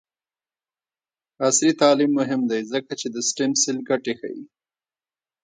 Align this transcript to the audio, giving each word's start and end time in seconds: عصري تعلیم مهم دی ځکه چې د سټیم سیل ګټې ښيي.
عصري 1.47 1.71
تعلیم 1.81 2.11
مهم 2.19 2.41
دی 2.51 2.61
ځکه 2.71 2.91
چې 2.99 3.07
د 3.15 3.17
سټیم 3.27 3.51
سیل 3.61 3.77
ګټې 3.89 4.13
ښيي. 4.19 4.43